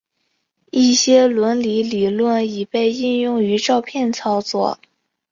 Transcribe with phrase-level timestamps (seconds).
[0.71, 4.79] 一些伦理理论已被应用于照片操作。